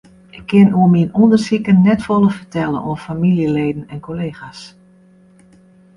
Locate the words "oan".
2.89-3.01